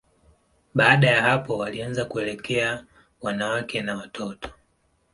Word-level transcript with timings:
Baada 0.75 1.07
ya 1.07 1.21
hapo, 1.21 1.57
walianza 1.57 2.05
kuelekea 2.05 2.85
wanawake 3.21 3.81
na 3.81 3.95
watoto. 3.97 4.49